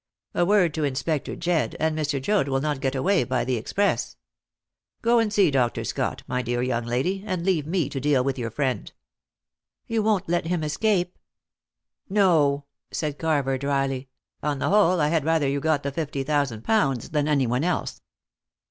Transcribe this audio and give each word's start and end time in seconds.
A 0.33 0.45
word 0.47 0.73
to 0.73 0.83
Inspector 0.83 1.35
Jedd, 1.35 1.75
and 1.79 1.95
Mr. 1.95 2.19
Joad 2.19 2.47
will 2.47 2.59
not 2.59 2.81
get 2.81 2.95
away 2.95 3.23
by 3.23 3.45
the 3.45 3.55
express. 3.55 4.17
Go 5.03 5.19
and 5.19 5.31
see 5.31 5.51
Dr. 5.51 5.83
Scott, 5.83 6.23
my 6.27 6.41
dear 6.41 6.63
young 6.63 6.85
lady, 6.85 7.21
and 7.23 7.45
leave 7.45 7.67
me 7.67 7.87
to 7.89 7.99
deal 7.99 8.23
with 8.23 8.39
your 8.39 8.49
friend." 8.49 8.91
"You 9.85 10.01
won't 10.01 10.27
let 10.27 10.47
him 10.47 10.63
escape?" 10.63 11.19
"No," 12.09 12.65
said 12.89 13.19
Carver 13.19 13.59
dryly. 13.59 14.09
"On 14.41 14.57
the 14.57 14.69
whole, 14.69 14.99
I 14.99 15.09
had 15.09 15.23
rather 15.23 15.47
you 15.47 15.59
got 15.59 15.83
the 15.83 15.91
fifty 15.91 16.23
thousand 16.23 16.63
pounds 16.63 17.11
than 17.11 17.27
anyone 17.27 17.63
else." 17.63 18.01